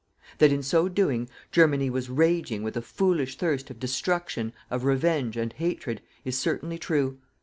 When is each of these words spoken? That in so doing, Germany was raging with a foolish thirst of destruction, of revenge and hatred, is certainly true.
That 0.39 0.51
in 0.51 0.63
so 0.63 0.89
doing, 0.89 1.29
Germany 1.51 1.91
was 1.91 2.09
raging 2.09 2.63
with 2.63 2.75
a 2.75 2.81
foolish 2.81 3.37
thirst 3.37 3.69
of 3.69 3.77
destruction, 3.77 4.51
of 4.71 4.83
revenge 4.83 5.37
and 5.37 5.53
hatred, 5.53 6.01
is 6.25 6.35
certainly 6.35 6.79
true. 6.79 7.19